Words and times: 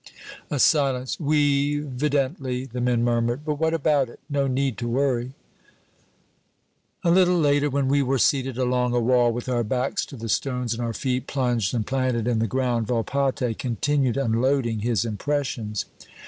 A 0.49 0.57
silence. 0.59 1.19
"Oui, 1.19 1.77
'vidently," 1.77 2.65
the 2.65 2.81
men 2.81 3.03
murmured; 3.03 3.45
"but 3.45 3.59
what 3.59 3.71
about 3.75 4.09
it? 4.09 4.19
No 4.31 4.47
need 4.47 4.75
to 4.79 4.87
worry." 4.87 5.33
A 7.03 7.11
little 7.11 7.37
later, 7.37 7.69
when 7.69 7.87
we 7.87 8.01
were 8.01 8.17
seated 8.17 8.57
along 8.57 8.95
a 8.95 8.99
wall, 8.99 9.31
with 9.31 9.47
our 9.47 9.63
backs 9.63 10.03
to 10.07 10.15
the 10.17 10.27
stones, 10.27 10.73
and 10.73 10.81
our 10.81 10.91
feet 10.93 11.27
plunged 11.27 11.75
and 11.75 11.85
planted 11.85 12.27
in 12.27 12.39
the 12.39 12.47
ground, 12.47 12.87
Volpatte 12.87 13.55
continued 13.59 14.17
unloading 14.17 14.79
his 14.79 15.05
impressions. 15.05 15.85